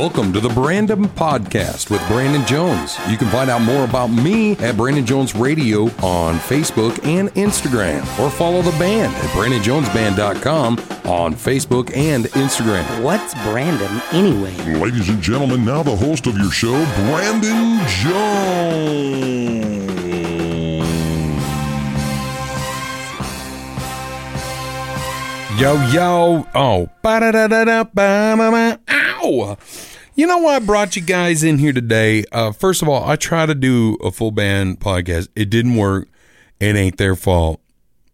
[0.00, 2.96] Welcome to the Brandon Podcast with Brandon Jones.
[3.10, 8.00] You can find out more about me at Brandon Jones Radio on Facebook and Instagram,
[8.18, 13.02] or follow the band at BrandonJonesBand.com on Facebook and Instagram.
[13.02, 14.54] What's Brandon anyway?
[14.80, 19.20] Ladies and gentlemen, now the host of your show, Brandon Jones.
[25.60, 29.58] Yo, yo, oh, ba-da-da-da-da-ba-ba-ba, ow.
[30.20, 32.26] You know why I brought you guys in here today?
[32.30, 35.28] Uh, first of all, I try to do a full band podcast.
[35.34, 36.08] It didn't work.
[36.60, 37.58] It ain't their fault.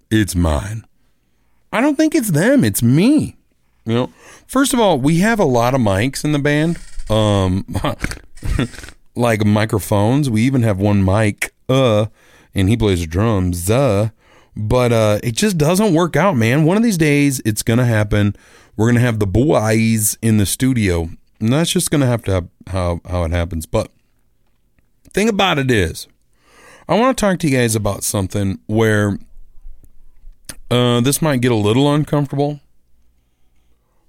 [0.08, 0.86] It's mine.
[1.72, 2.62] I don't think it's them.
[2.62, 3.34] It's me.
[3.84, 4.12] You know,
[4.46, 6.78] first of all, we have a lot of mics in the band.
[7.10, 7.66] Um,
[9.16, 10.30] like microphones.
[10.30, 12.06] We even have one mic, uh,
[12.54, 14.10] and he plays drums, uh.
[14.54, 16.66] But uh, it just doesn't work out, man.
[16.66, 18.36] One of these days, it's gonna happen.
[18.76, 22.48] We're gonna have the boys in the studio, and that's just gonna have to have
[22.68, 23.66] how how it happens.
[23.66, 23.90] But
[25.12, 26.08] thing about it is,
[26.88, 29.18] I want to talk to you guys about something where
[30.70, 32.60] uh, this might get a little uncomfortable,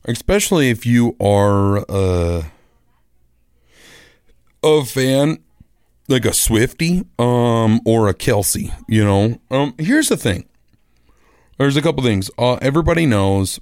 [0.05, 2.43] especially if you are uh,
[4.63, 5.37] a fan
[6.07, 9.39] like a Swifty um or a Kelce, you know.
[9.51, 10.45] Um here's the thing.
[11.57, 12.31] There's a couple things.
[12.37, 13.59] Uh everybody knows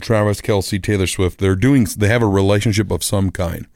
[0.00, 3.66] Travis Kelce, Taylor Swift, they're doing they have a relationship of some kind.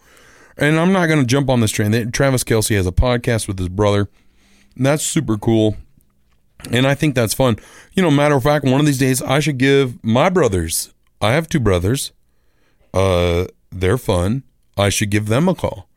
[0.56, 1.90] And I'm not going to jump on this train.
[1.90, 4.08] They, Travis Kelce has a podcast with his brother.
[4.76, 5.76] That's super cool.
[6.70, 7.56] And I think that's fun.
[7.94, 10.92] You know, matter of fact, one of these days I should give my brothers.
[11.20, 12.12] I have two brothers.
[12.92, 14.42] Uh they're fun.
[14.76, 15.88] I should give them a call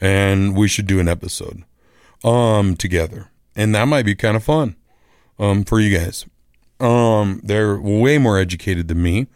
[0.00, 1.64] and we should do an episode
[2.24, 4.76] um together and that might be kind of fun
[5.38, 6.26] um for you guys
[6.80, 9.26] um they're way more educated than me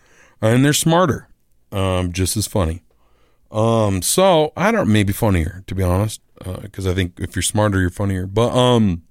[0.43, 1.29] and they're smarter
[1.73, 2.83] um just as funny.
[3.51, 6.21] Um so i don't maybe funnier to be honest
[6.63, 8.27] because uh, i think if you're smarter you're funnier.
[8.27, 9.03] But um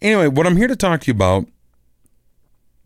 [0.00, 1.46] anyway what i'm here to talk to you about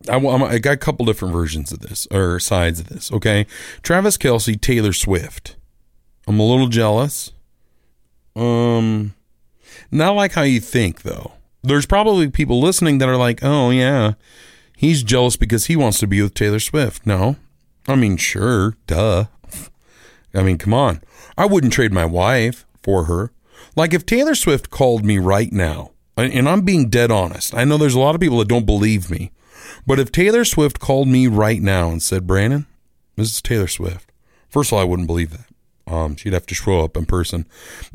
[0.09, 3.47] I, I got a couple different versions of this or sides of this okay?
[3.83, 5.57] Travis kelce taylor swift.
[6.27, 7.33] I'm a little jealous.
[8.35, 9.15] Um,
[9.91, 11.33] not like how you think though.
[11.63, 14.13] There's probably people listening that are like, "Oh yeah,
[14.77, 17.37] he's jealous because he wants to be with Taylor Swift." No,
[17.89, 19.27] I mean, sure, duh.
[20.35, 21.03] I mean, come on.
[21.39, 23.33] I wouldn't trade my wife for her.
[23.75, 27.55] Like if Taylor Swift called me right now, and I'm being dead honest.
[27.55, 29.33] I know there's a lot of people that don't believe me,
[29.87, 32.67] but if Taylor Swift called me right now and said, "Brandon,
[33.17, 34.11] this is Taylor Swift,"
[34.49, 35.47] first of all, I wouldn't believe that.
[35.89, 37.47] Um, she'd have to show up in person.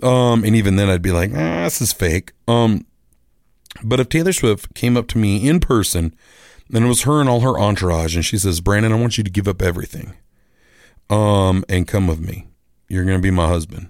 [0.01, 2.31] Um, and even then I'd be like, ah, this is fake.
[2.47, 2.85] Um,
[3.83, 6.15] but if Taylor Swift came up to me in person
[6.73, 9.23] and it was her and all her entourage and she says, Brandon, I want you
[9.23, 10.15] to give up everything.
[11.09, 12.47] Um, and come with me.
[12.87, 13.89] You're to be my husband.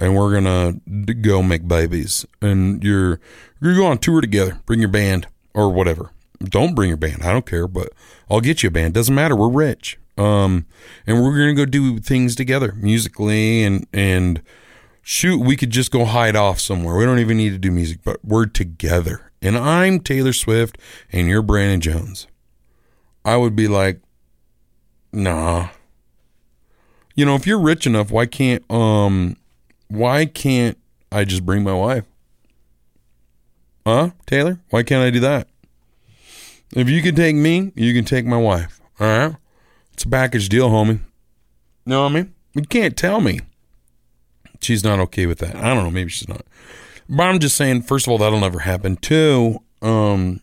[0.00, 2.24] And we're to go make babies.
[2.40, 3.20] And you're,
[3.60, 4.60] you're gonna go on tour together.
[4.64, 6.12] Bring your band or whatever.
[6.42, 7.22] Don't bring your band.
[7.22, 7.88] I don't care, but
[8.30, 8.94] I'll get you a band.
[8.94, 9.34] Doesn't matter.
[9.34, 9.98] We're rich.
[10.16, 10.66] Um,
[11.06, 14.42] and we're gonna go do things together musically and and
[15.08, 16.96] shoot, we could just go hide off somewhere.
[16.96, 19.27] We don't even need to do music, but we're together.
[19.40, 20.78] And I'm Taylor Swift
[21.12, 22.26] and you're Brandon Jones.
[23.24, 24.00] I would be like,
[25.12, 25.68] nah.
[27.14, 29.36] You know, if you're rich enough, why can't um
[29.88, 30.78] why can't
[31.10, 32.04] I just bring my wife?
[33.86, 34.60] Huh, Taylor?
[34.70, 35.48] Why can't I do that?
[36.76, 38.80] If you can take me, you can take my wife.
[39.00, 39.36] All right?
[39.94, 41.00] It's a package deal, homie.
[41.00, 41.00] You
[41.86, 42.34] know what I mean?
[42.54, 43.40] You can't tell me
[44.60, 45.56] she's not okay with that.
[45.56, 45.90] I don't know.
[45.90, 46.42] Maybe she's not.
[47.08, 48.96] But I'm just saying, first of all, that'll never happen.
[48.96, 50.40] Two, um,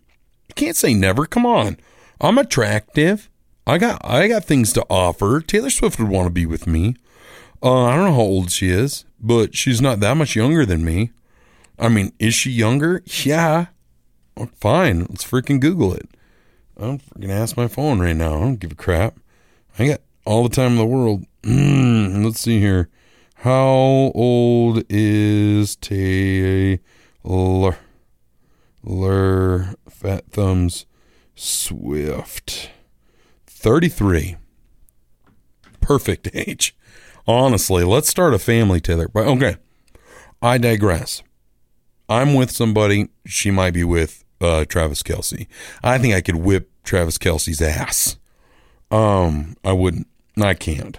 [0.48, 1.26] you can't say never.
[1.26, 1.78] Come on.
[2.20, 3.30] I'm attractive.
[3.68, 5.42] I got I got things to offer.
[5.42, 6.96] Taylor Swift would want to be with me.
[7.64, 10.86] Uh, I don't know how old she is, but she's not that much younger than
[10.86, 11.12] me.
[11.79, 13.03] I mean, is she younger?
[13.06, 13.67] Yeah.
[14.38, 15.00] Well, fine.
[15.02, 16.09] Let's freaking Google it.
[16.78, 18.35] I'm freaking ask my phone right now.
[18.35, 19.17] I don't give a crap.
[19.79, 21.26] I got all the time in the world.
[21.44, 22.90] Mm, let's see here.
[23.46, 26.80] How old is Taylor?
[29.88, 30.88] Fat Thumbs
[31.36, 32.72] Swift?
[33.46, 34.38] 33.
[35.80, 36.76] Perfect age.
[37.28, 39.09] Honestly, let's start a family, Taylor.
[39.09, 39.58] But okay,
[40.41, 41.22] I digress.
[42.09, 43.09] I'm with somebody.
[43.28, 45.46] She might be with uh, Travis Kelce.
[45.84, 48.18] I think I could whip Travis Kelce's ass.
[48.90, 50.08] Um, I wouldn't.
[50.36, 50.98] I can't.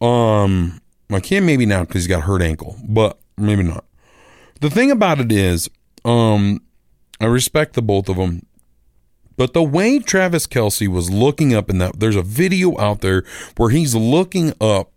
[0.00, 0.80] Um,
[1.10, 3.84] I can maybe now because he's got hurt ankle, but maybe not.
[4.60, 5.68] The thing about it is,
[6.04, 6.62] um,
[7.20, 8.44] I respect the both of them,
[9.36, 13.22] but the way Travis Kelce was looking up in that, there's a video out there
[13.56, 14.92] where he's looking up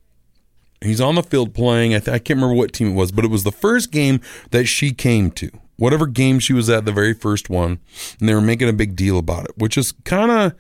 [0.81, 1.94] He's on the field playing.
[1.94, 4.21] I, th- I can't remember what team it was, but it was the first game
[4.51, 5.50] that she came to.
[5.75, 7.79] Whatever game she was at, the very first one,
[8.19, 10.53] and they were making a big deal about it, which is kind of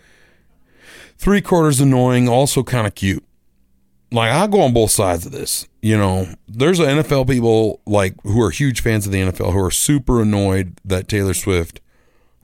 [1.17, 3.23] three quarters annoying, also kind of cute.
[4.11, 5.67] Like I go on both sides of this.
[5.81, 9.71] You know, there's NFL people like who are huge fans of the NFL who are
[9.71, 11.79] super annoyed that Taylor Swift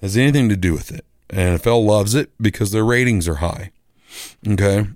[0.02, 1.06] has anything to do with it.
[1.30, 3.72] NFL loves it because their ratings are high.
[4.48, 4.88] Okay,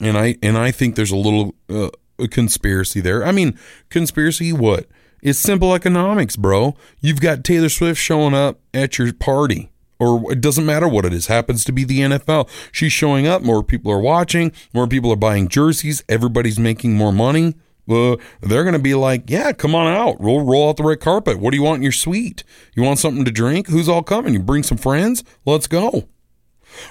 [0.00, 3.24] and I and I think there's a little uh, a conspiracy there.
[3.24, 3.58] I mean,
[3.88, 4.86] conspiracy what?
[5.22, 6.76] It's simple economics, bro.
[7.00, 11.12] You've got Taylor Swift showing up at your party, or it doesn't matter what it
[11.12, 11.26] is.
[11.26, 12.48] Happens to be the NFL.
[12.72, 13.42] She's showing up.
[13.42, 14.52] More people are watching.
[14.72, 16.04] More people are buying jerseys.
[16.08, 17.54] Everybody's making more money.
[17.88, 20.20] Uh, they're going to be like, yeah, come on out.
[20.20, 21.38] Roll, roll out the red carpet.
[21.38, 22.42] What do you want in your suite?
[22.74, 23.68] You want something to drink?
[23.68, 24.34] Who's all coming?
[24.34, 25.22] You bring some friends?
[25.44, 26.08] Let's go.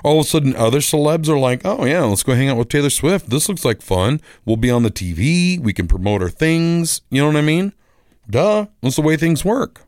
[0.03, 2.69] All of a sudden, other celebs are like, oh, yeah, let's go hang out with
[2.69, 3.29] Taylor Swift.
[3.29, 4.21] This looks like fun.
[4.45, 5.59] We'll be on the TV.
[5.59, 7.01] We can promote our things.
[7.09, 7.73] You know what I mean?
[8.29, 8.67] Duh.
[8.81, 9.81] That's the way things work.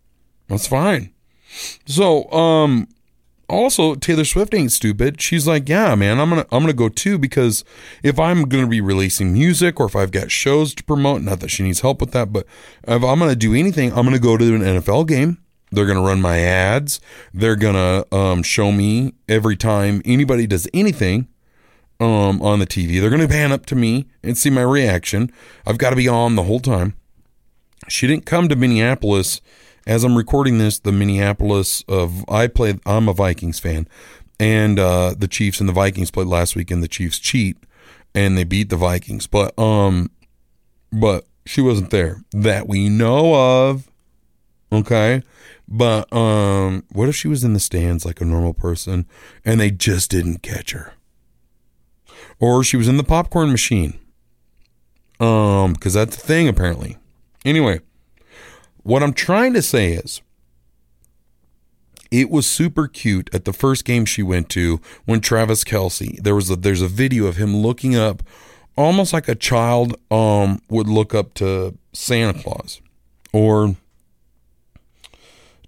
[0.49, 1.13] That's fine.
[1.85, 2.87] So, um,
[3.49, 5.21] also Taylor Swift ain't stupid.
[5.21, 7.63] She's like, yeah, man, I'm gonna I'm gonna go too because
[8.03, 11.49] if I'm gonna be releasing music or if I've got shows to promote, not that
[11.49, 12.45] she needs help with that, but
[12.87, 15.37] if I'm gonna do anything, I'm gonna go to an NFL game.
[15.71, 16.99] They're gonna run my ads.
[17.33, 21.27] They're gonna um, show me every time anybody does anything
[21.99, 22.99] um, on the TV.
[22.99, 25.31] They're gonna pan up to me and see my reaction.
[25.65, 26.95] I've got to be on the whole time.
[27.89, 29.41] She didn't come to Minneapolis
[29.87, 32.77] as I'm recording this, the Minneapolis of I play.
[32.85, 33.87] I'm a Vikings fan,
[34.37, 37.57] and uh, the Chiefs and the Vikings played last week, and the Chiefs cheat,
[38.13, 39.27] and they beat the Vikings.
[39.27, 40.11] But um,
[40.91, 43.89] but she wasn't there that we know of.
[44.73, 45.23] Okay,
[45.69, 49.07] but um, what if she was in the stands like a normal person,
[49.45, 50.91] and they just didn't catch her,
[52.41, 53.97] or she was in the popcorn machine?
[55.21, 56.97] Um, because that's the thing apparently.
[57.45, 57.79] Anyway,
[58.87, 60.21] what I'm trying to say is
[62.09, 66.33] it was super cute at the first game she went to when Travis Kelce there
[66.33, 68.23] was a there's a video of him looking up
[68.77, 72.79] almost like a child um would look up to Santa Claus
[73.33, 73.75] or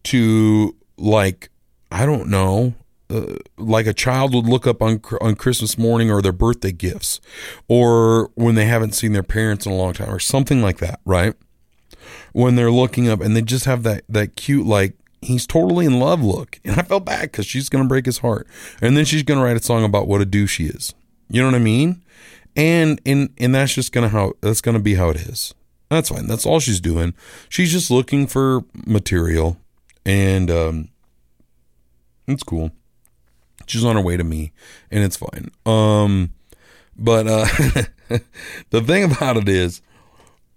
[0.03, 1.49] to like
[1.91, 2.73] I don't know
[3.09, 7.19] uh, like a child would look up on on Christmas morning or their birthday gifts
[7.67, 11.01] or when they haven't seen their parents in a long time or something like that
[11.03, 11.35] right
[12.33, 15.99] when they're looking up and they just have that that cute like he's totally in
[15.99, 16.59] love look.
[16.63, 18.47] And i felt bad because she's gonna break his heart.
[18.81, 20.93] And then she's gonna write a song about what a douche she is.
[21.29, 22.01] You know what i mean?
[22.55, 25.53] And and and that's just gonna how that's gonna be how it is.
[25.89, 26.27] That's fine.
[26.27, 27.13] That's all she's doing.
[27.49, 29.57] She's just looking for material.
[30.05, 30.89] And um
[32.27, 32.71] it's cool.
[33.65, 34.51] She's on her way to me
[34.91, 35.51] and it's fine.
[35.65, 36.33] Um
[36.95, 37.45] but uh
[38.69, 39.81] the thing about it is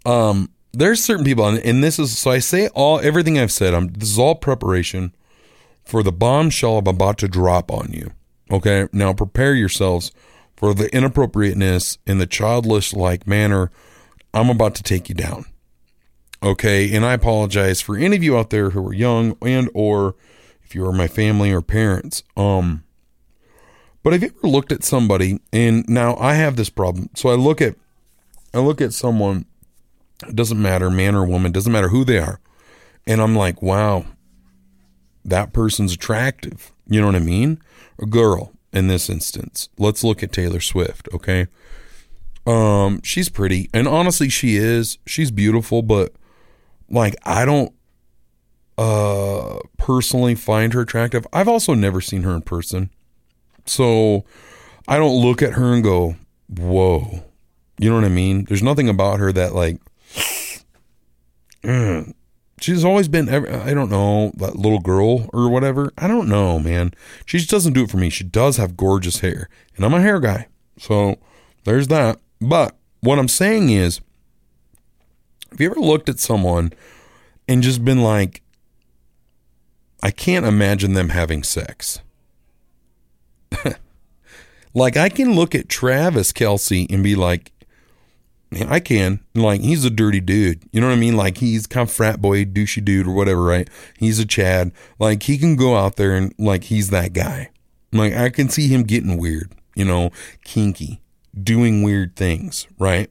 [0.05, 3.73] um there's certain people, and, and this is so I say all everything I've said.
[3.73, 5.15] I'm this is all preparation
[5.83, 8.11] for the bombshell I'm about to drop on you.
[8.51, 10.11] Okay, now prepare yourselves
[10.55, 13.71] for the inappropriateness in the childish like manner
[14.33, 15.45] I'm about to take you down.
[16.41, 20.15] Okay, and I apologize for any of you out there who are young and or
[20.63, 22.23] if you are my family or parents.
[22.35, 22.83] Um,
[24.01, 27.09] but have you ever looked at somebody and now I have this problem.
[27.15, 27.75] So I look at
[28.53, 29.45] I look at someone
[30.27, 32.39] it doesn't matter, man or woman, doesn't matter who they are.
[33.05, 34.05] And I'm like, wow,
[35.25, 36.71] that person's attractive.
[36.87, 37.61] You know what I mean?
[38.01, 39.69] A girl in this instance.
[39.77, 41.47] Let's look at Taylor Swift, okay?
[42.45, 43.69] Um, she's pretty.
[43.73, 44.97] And honestly, she is.
[45.05, 46.13] She's beautiful, but
[46.89, 47.73] like I don't
[48.77, 51.27] uh personally find her attractive.
[51.31, 52.89] I've also never seen her in person.
[53.65, 54.25] So
[54.87, 56.15] I don't look at her and go,
[56.49, 57.23] "Whoa."
[57.77, 58.45] You know what I mean?
[58.45, 59.79] There's nothing about her that like
[61.63, 62.13] Mm.
[62.59, 65.93] she's always been i don't know that little girl or whatever.
[65.97, 66.91] I don't know man.
[67.25, 68.09] She just doesn't do it for me.
[68.09, 70.47] She does have gorgeous hair and i'm a hair guy.
[70.77, 71.15] So
[71.63, 72.19] there's that.
[72.41, 74.01] But what i'm saying is
[75.51, 76.73] have you ever looked at someone
[77.47, 78.41] and just been like
[80.01, 82.01] i can't imagine them having sex.
[84.75, 87.52] Like i can look at travis kelce and be like
[88.61, 89.19] I can.
[89.33, 90.63] Like, he's a dirty dude.
[90.71, 91.15] You know what I mean?
[91.15, 93.69] Like, he's kind of frat boy, douchey dude, or whatever, right?
[93.97, 94.71] He's a Chad.
[94.99, 97.49] Like, he can go out there and, like, he's that guy.
[97.91, 100.11] Like, I can see him getting weird, you know,
[100.43, 101.01] kinky,
[101.41, 103.09] doing weird things, right?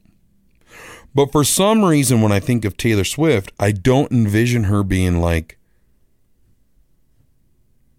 [1.14, 5.20] But for some reason, when I think of Taylor Swift, I don't envision her being
[5.20, 5.58] like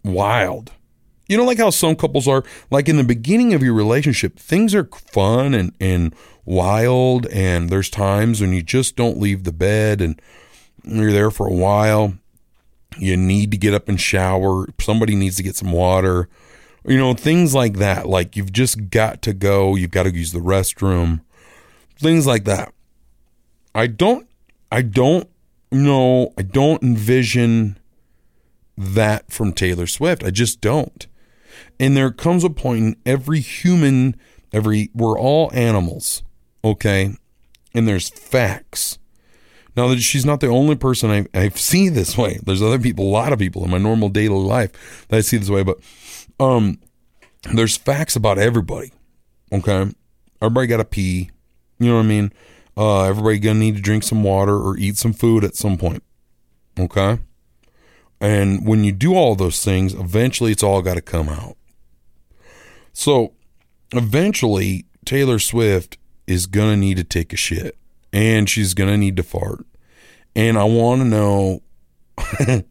[0.03, 0.71] wild.
[1.29, 4.75] You know, like how some couples are, like in the beginning of your relationship, things
[4.75, 6.13] are fun and, and
[6.45, 10.21] wild and there's times when you just don't leave the bed and
[10.83, 12.13] you're there for a while.
[12.97, 14.67] You need to get up and shower.
[14.79, 16.29] Somebody needs to get some water.
[16.85, 18.07] You know, things like that.
[18.07, 19.75] Like you've just got to go.
[19.75, 21.21] You've got to use the restroom.
[21.97, 22.73] Things like that.
[23.73, 24.27] I don't
[24.71, 25.29] I don't
[25.71, 26.33] know.
[26.37, 27.77] I don't envision
[28.77, 30.23] that from Taylor Swift.
[30.23, 31.05] I just don't.
[31.79, 34.15] And there comes a point in every human,
[34.51, 36.23] every we're all animals,
[36.63, 37.15] okay?
[37.73, 38.99] And there's facts.
[39.75, 42.39] Now that she's not the only person I, I see this way.
[42.43, 45.37] There's other people, a lot of people in my normal daily life that I see
[45.37, 45.79] this way, but
[46.39, 46.79] um,
[47.53, 48.93] there's facts about everybody.
[49.51, 49.91] Okay,
[50.41, 51.31] everybody got to pee.
[51.79, 52.33] You know what I mean?
[52.77, 56.03] Uh, everybody gonna need to drink some water or eat some food at some point.
[56.79, 57.19] Okay,
[58.19, 61.57] and when you do all those things, eventually it's all got to come out.
[62.93, 63.33] So,
[63.91, 67.77] eventually Taylor Swift is gonna need to take a shit
[68.11, 69.65] and she's gonna need to fart.
[70.35, 71.61] And I want to know.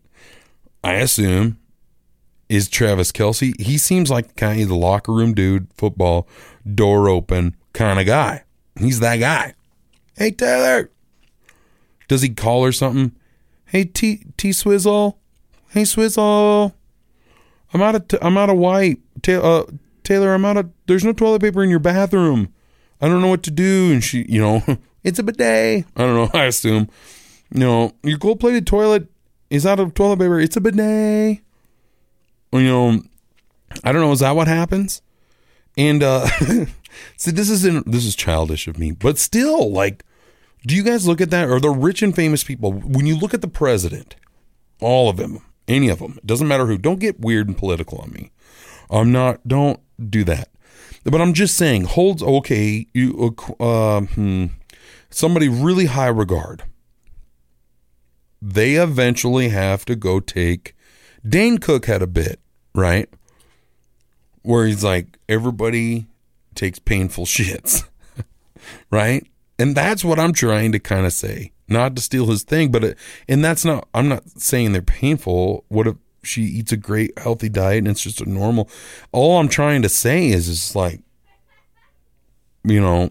[0.85, 1.59] I assume
[2.49, 3.59] is Travis Kelce.
[3.61, 6.29] He seems like kind of the locker room dude, football,
[6.75, 8.45] door open kind of guy.
[8.79, 9.55] He's that guy.
[10.17, 10.91] Hey Taylor,
[12.09, 13.13] does he call her something?
[13.65, 15.19] Hey T T Swizzle,
[15.71, 16.75] hey Swizzle,
[17.73, 18.99] I'm out of t- I'm out of white.
[19.23, 19.67] Ta- uh,
[20.05, 20.71] Taylor, I'm out of.
[20.87, 22.53] There's no toilet paper in your bathroom.
[23.03, 23.93] I don't know what to do.
[23.93, 24.63] And she, you know,
[25.05, 25.85] it's a bidet.
[25.97, 26.31] I don't know.
[26.39, 26.89] I assume,
[27.53, 29.09] you know, your gold plated toilet
[29.51, 30.41] is out of toilet paper.
[30.41, 31.41] It's a bidet.
[32.53, 33.03] You know,
[33.83, 34.13] I don't know.
[34.13, 35.03] Is that what happens?
[35.77, 36.27] And uh
[37.17, 40.05] see, this isn't this is childish of me, but still, like,
[40.67, 41.49] do you guys look at that?
[41.49, 42.73] Or the rich and famous people?
[42.73, 44.17] When you look at the president,
[44.81, 46.77] all of them, any of them, it doesn't matter who.
[46.77, 48.31] Don't get weird and political on me.
[48.91, 49.47] I'm not.
[49.49, 49.81] Don't
[50.11, 50.51] do that.
[51.05, 52.87] But I'm just saying, holds okay.
[52.95, 54.47] You, uh, hmm,
[55.11, 56.65] somebody really high regard.
[58.41, 60.77] They eventually have to go take.
[61.27, 62.41] Dane Cook had a bit,
[62.75, 63.09] right?
[64.43, 66.07] Where he's like, everybody
[66.55, 67.85] takes painful shits,
[68.91, 69.27] right?
[69.59, 71.53] And that's what I'm trying to kind of say.
[71.69, 73.89] Not to steal his thing, but it, and that's not.
[73.95, 75.65] I'm not saying they're painful.
[75.69, 78.69] What if she eats a great healthy diet and it's just a normal?
[79.13, 81.01] All I'm trying to say is, is like,
[82.65, 83.11] you know,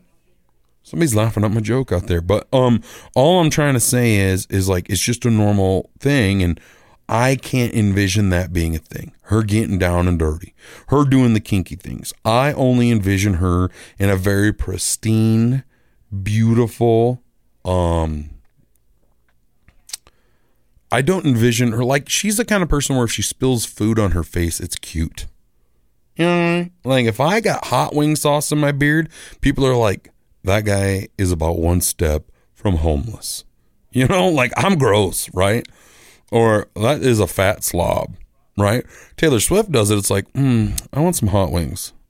[0.83, 2.21] somebody's laughing at my joke out there.
[2.21, 2.81] But um,
[3.15, 6.59] all I'm trying to say is, is like it's just a normal thing, and
[7.07, 9.13] I can't envision that being a thing.
[9.23, 10.53] Her getting down and dirty,
[10.89, 12.13] her doing the kinky things.
[12.25, 15.63] I only envision her in a very pristine,
[16.23, 17.21] beautiful,
[17.63, 18.29] um,
[20.91, 23.97] I don't envision her like she's the kind of person where if she spills food
[23.97, 25.27] on her face, it's cute.
[26.17, 30.11] You know, like if I got hot wing sauce in my beard, people are like,
[30.43, 33.45] that guy is about one step from homeless.
[33.91, 35.65] You know, like I'm gross, right?
[36.31, 38.15] Or that is a fat slob,
[38.57, 38.85] right?
[39.17, 39.97] Taylor Swift does it.
[39.97, 41.93] It's like, mm, I want some hot wings.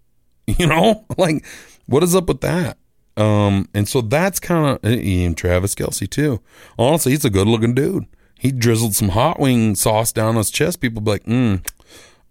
[0.57, 1.45] You know, like
[1.85, 2.77] what is up with that?
[3.15, 6.41] Um, and so that's kind of and Travis Kelce too.
[6.77, 8.05] Honestly, he's a good looking dude.
[8.41, 10.81] He drizzled some hot wing sauce down his chest.
[10.81, 11.63] People be like, mm,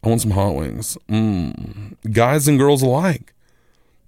[0.03, 0.99] I want some hot wings.
[1.09, 1.95] Mm.
[2.13, 3.33] Guys and girls alike.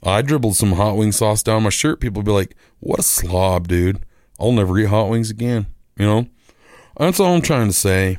[0.03, 2.01] I dribbled some hot wing sauce down my shirt.
[2.01, 4.01] People be like, what a slob, dude.
[4.41, 5.67] I'll never eat hot wings again.
[5.97, 6.27] You know?
[6.97, 8.19] That's all I'm trying to say.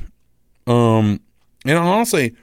[0.66, 1.20] Um,
[1.66, 2.34] and honestly,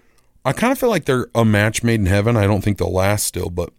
[0.45, 2.37] I kind of feel like they're a match made in heaven.
[2.37, 3.73] I don't think they'll last still, but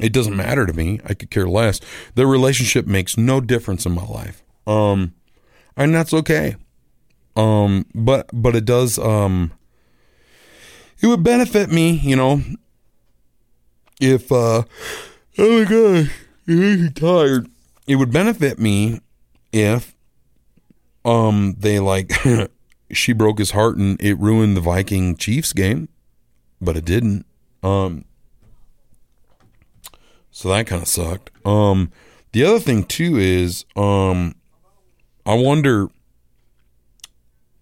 [0.00, 1.00] it doesn't matter to me.
[1.04, 1.82] I could care less.
[2.14, 4.42] Their relationship makes no difference in my life.
[4.66, 5.12] Um,
[5.76, 6.56] and that's okay.
[7.36, 8.98] Um, but but it does.
[8.98, 9.52] Um,
[11.00, 12.42] it would benefit me, you know,
[14.00, 14.62] if uh,
[15.38, 16.10] oh my god,
[16.48, 17.48] I'm tired.
[17.86, 19.00] It would benefit me
[19.52, 19.94] if
[21.04, 22.12] um they like
[22.92, 25.88] she broke his heart and it ruined the Viking Chiefs game,
[26.60, 27.26] but it didn't.
[27.62, 28.04] Um,
[30.30, 31.30] so that kind of sucked.
[31.46, 31.90] Um,
[32.32, 34.34] the other thing too is um,
[35.26, 35.88] I wonder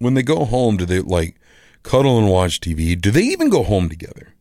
[0.01, 1.39] when they go home, do they like
[1.83, 2.99] cuddle and watch TV?
[2.99, 4.33] Do they even go home together?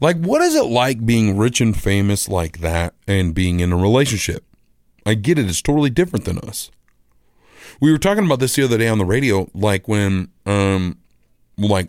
[0.00, 3.76] Like, what is it like being rich and famous like that and being in a
[3.76, 4.44] relationship?
[5.06, 6.70] I get it; it's totally different than us.
[7.80, 10.98] We were talking about this the other day on the radio, like when, um,
[11.56, 11.88] like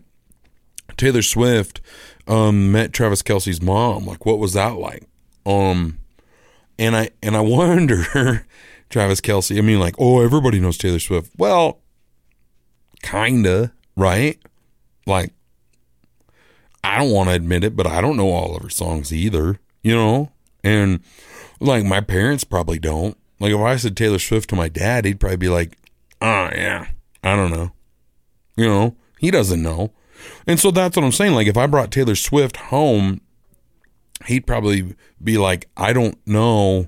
[0.98, 1.82] Taylor Swift
[2.28, 4.06] um, met Travis Kelce's mom.
[4.06, 5.04] Like, what was that like?
[5.46, 6.00] Um,
[6.78, 8.46] and I and I wonder,
[8.90, 9.58] Travis Kelce.
[9.58, 11.32] I mean, like, oh, everybody knows Taylor Swift.
[11.38, 11.82] Well,
[13.02, 14.38] kinda, right?
[15.06, 15.34] Like,
[16.84, 19.60] I don't want to admit it, but I don't know all of her songs either.
[19.84, 20.32] You know,
[20.64, 21.00] and
[21.60, 23.18] Like my parents probably don't.
[23.40, 25.78] Like if I said Taylor Swift to my dad, he'd probably be like,
[26.22, 26.88] "Oh yeah,
[27.24, 27.72] I don't know."
[28.56, 29.92] You know, he doesn't know.
[30.48, 31.34] And so that's what I'm saying.
[31.34, 33.22] Like if I brought Taylor Swift home,
[34.26, 36.88] he'd probably be like, "I don't know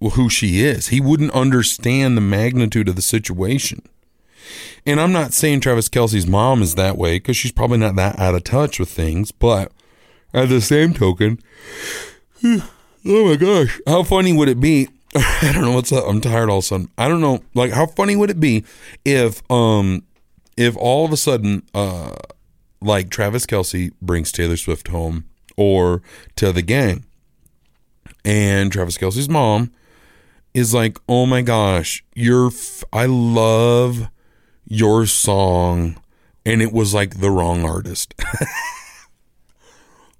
[0.00, 3.82] who she is." He wouldn't understand the magnitude of the situation.
[4.86, 8.18] And I'm not saying Travis Kelce's mom is that way because she's probably not that
[8.18, 9.72] out of touch with things, but
[10.34, 11.38] at the same token,
[12.44, 12.62] oh
[13.04, 14.88] my gosh, how funny would it be?
[15.14, 16.04] I don't know what's up.
[16.06, 16.88] I'm tired all of a sudden.
[16.96, 17.40] I don't know.
[17.54, 18.64] Like, how funny would it be
[19.04, 20.04] if, um,
[20.56, 22.14] if all of a sudden, uh,
[22.80, 25.24] like Travis Kelce brings Taylor Swift home
[25.56, 26.02] or
[26.36, 27.04] to the gang,
[28.24, 29.72] and Travis Kelce's mom
[30.54, 34.08] is like, "Oh my gosh, you're, f- I love
[34.66, 36.00] your song,"
[36.44, 38.14] and it was like the wrong artist.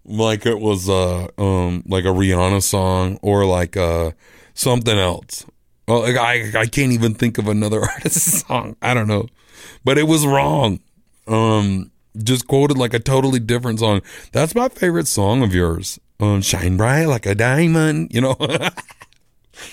[0.05, 4.13] like it was a um like a Rihanna song or like uh
[4.55, 5.47] something else.
[5.87, 8.77] Well, like I I can't even think of another artist's song.
[8.83, 9.27] I don't know,
[9.85, 10.81] but it was wrong.
[11.27, 11.91] Um,
[12.23, 14.03] just quoted like a totally different song.
[14.33, 15.99] That's my favorite song of yours.
[16.21, 18.13] Um, shine bright like a diamond.
[18.13, 18.37] You know,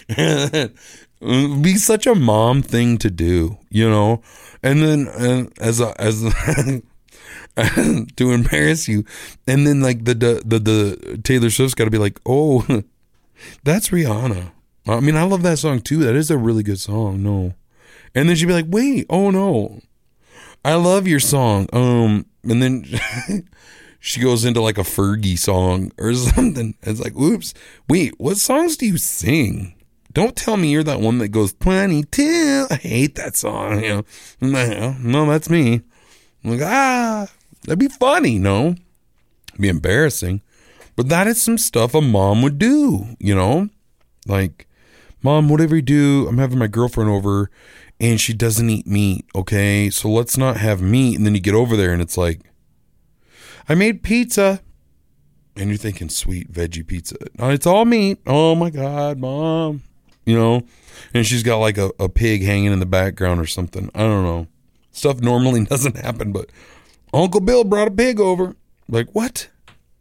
[1.19, 3.57] be such a mom thing to do.
[3.69, 4.21] You know,
[4.63, 6.21] and then uh, as a, as
[8.15, 9.05] to embarrass you,
[9.47, 12.65] and then like the the the, the Taylor Swift's got to be like, oh,
[13.63, 14.51] that's Rihanna.
[14.87, 15.99] I mean, I love that song too.
[15.99, 17.21] That is a really good song.
[17.21, 17.53] No,
[18.15, 19.81] and then she'd be like, wait, oh no,
[20.63, 21.67] I love your song.
[21.73, 22.85] Um, and then
[23.99, 26.75] she goes into like a Fergie song or something.
[26.81, 27.53] It's like, oops,
[27.87, 29.75] wait, what songs do you sing?
[30.11, 32.67] Don't tell me you're that one that goes 22.
[32.69, 33.83] I hate that song.
[33.83, 34.03] You
[34.41, 35.81] know, no, that's me.
[36.43, 37.27] I'm like, ah,
[37.63, 38.75] that'd be funny, no?
[39.59, 40.41] Be embarrassing.
[40.95, 43.69] But that is some stuff a mom would do, you know?
[44.25, 44.67] Like,
[45.21, 47.51] mom, whatever you do, I'm having my girlfriend over
[47.99, 49.89] and she doesn't eat meat, okay?
[49.89, 51.17] So let's not have meat.
[51.17, 52.41] And then you get over there and it's like,
[53.67, 54.61] I made pizza.
[55.55, 57.15] And you're thinking sweet veggie pizza.
[57.37, 58.19] No, it's all meat.
[58.25, 59.83] Oh my God, mom.
[60.29, 60.61] You know?
[61.13, 63.89] And she's got like a, a pig hanging in the background or something.
[63.95, 64.47] I don't know.
[64.91, 66.51] Stuff normally doesn't happen, but
[67.13, 68.55] Uncle Bill brought a pig over.
[68.87, 69.49] Like, what?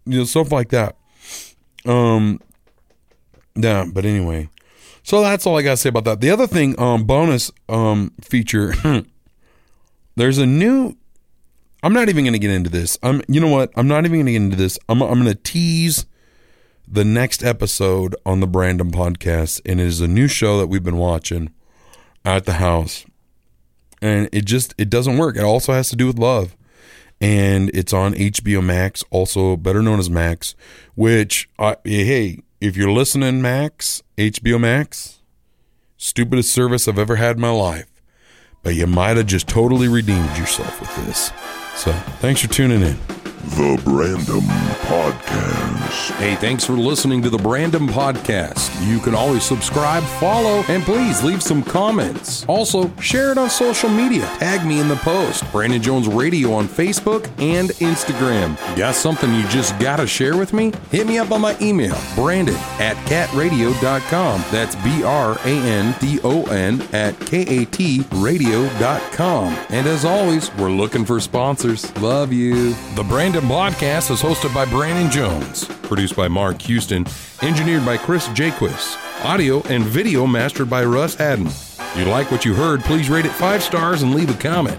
[0.04, 0.96] You know, stuff like that.
[1.86, 2.40] Um,
[3.54, 4.50] yeah, but anyway.
[5.02, 6.20] So that's all I gotta say about that.
[6.20, 8.74] The other thing, um, bonus um feature,
[10.16, 10.94] there's a new
[11.82, 12.98] I'm not even gonna get into this.
[13.02, 13.70] I'm you know what?
[13.76, 14.78] I'm not even gonna get into this.
[14.88, 16.04] I'm I'm gonna tease
[16.90, 20.82] the next episode on the Brandon podcast, and it is a new show that we've
[20.82, 21.52] been watching
[22.24, 23.04] at the house.
[24.00, 25.36] And it just it doesn't work.
[25.36, 26.56] It also has to do with love.
[27.20, 30.54] And it's on HBO Max, also better known as Max,
[30.94, 35.18] which uh, hey, if you're listening, Max, HBO Max,
[35.96, 37.90] stupidest service I've ever had in my life.
[38.62, 41.32] But you might have just totally redeemed yourself with this.
[41.78, 42.96] So thanks for tuning in.
[43.50, 44.40] The Brandon
[44.88, 46.10] Podcast.
[46.18, 48.86] Hey, thanks for listening to the Brandon Podcast.
[48.86, 52.44] You can always subscribe, follow, and please leave some comments.
[52.46, 54.22] Also, share it on social media.
[54.38, 55.50] Tag me in the post.
[55.50, 58.56] Brandon Jones Radio on Facebook and Instagram.
[58.76, 60.72] Got something you just gotta share with me?
[60.90, 64.44] Hit me up on my email, brandon at katradio.com.
[64.50, 69.54] That's B R A N D O N at K A T radio.com.
[69.70, 71.18] And as always, we're looking for
[71.76, 72.02] sponsors.
[72.02, 72.74] Love you.
[72.94, 77.06] The Brandon Podcast is hosted by Brandon Jones, produced by Mark Houston,
[77.42, 81.46] engineered by Chris Jaquist, audio and video mastered by Russ Haddon.
[81.46, 84.78] If you like what you heard, please rate it five stars and leave a comment.